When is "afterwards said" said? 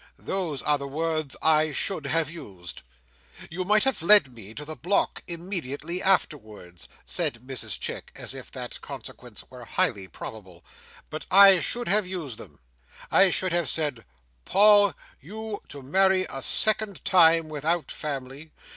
6.01-7.45